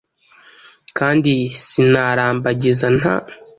Kandi 0.97 1.33
sinarambagiza 1.65 2.85
nta 2.97 3.15